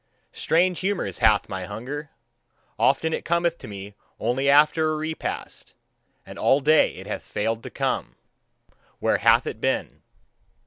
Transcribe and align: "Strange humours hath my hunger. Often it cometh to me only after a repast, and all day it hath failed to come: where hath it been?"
"Strange 0.33 0.79
humours 0.79 1.19
hath 1.19 1.47
my 1.47 1.65
hunger. 1.65 2.09
Often 2.79 3.13
it 3.13 3.23
cometh 3.23 3.59
to 3.59 3.67
me 3.67 3.93
only 4.19 4.49
after 4.49 4.91
a 4.91 4.95
repast, 4.95 5.75
and 6.25 6.39
all 6.39 6.59
day 6.59 6.95
it 6.95 7.05
hath 7.05 7.21
failed 7.21 7.61
to 7.61 7.69
come: 7.69 8.15
where 8.97 9.19
hath 9.19 9.45
it 9.45 9.61
been?" 9.61 10.01